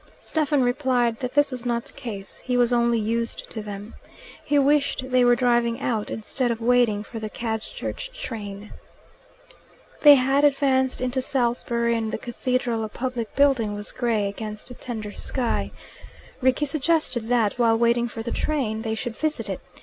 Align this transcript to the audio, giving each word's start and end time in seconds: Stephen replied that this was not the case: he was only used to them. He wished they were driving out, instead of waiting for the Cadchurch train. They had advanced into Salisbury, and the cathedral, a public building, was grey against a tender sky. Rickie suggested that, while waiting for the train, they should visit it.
Stephen 0.17 0.63
replied 0.63 1.19
that 1.19 1.33
this 1.33 1.51
was 1.51 1.63
not 1.63 1.85
the 1.85 1.93
case: 1.93 2.39
he 2.39 2.57
was 2.57 2.73
only 2.73 2.97
used 2.97 3.47
to 3.51 3.61
them. 3.61 3.93
He 4.43 4.57
wished 4.57 5.11
they 5.11 5.23
were 5.23 5.35
driving 5.35 5.79
out, 5.79 6.09
instead 6.09 6.49
of 6.49 6.59
waiting 6.59 7.03
for 7.03 7.19
the 7.19 7.29
Cadchurch 7.29 8.11
train. 8.19 8.73
They 10.01 10.15
had 10.15 10.43
advanced 10.43 11.01
into 11.01 11.21
Salisbury, 11.21 11.95
and 11.95 12.11
the 12.11 12.17
cathedral, 12.17 12.83
a 12.83 12.89
public 12.89 13.35
building, 13.35 13.75
was 13.75 13.91
grey 13.91 14.27
against 14.27 14.71
a 14.71 14.73
tender 14.73 15.11
sky. 15.11 15.69
Rickie 16.41 16.65
suggested 16.65 17.27
that, 17.27 17.59
while 17.59 17.77
waiting 17.77 18.07
for 18.07 18.23
the 18.23 18.31
train, 18.31 18.81
they 18.81 18.95
should 18.95 19.15
visit 19.15 19.49
it. 19.51 19.59